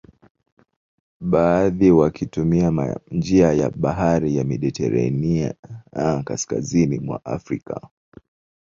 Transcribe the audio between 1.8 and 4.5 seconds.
wakitumia njia ya bahari ya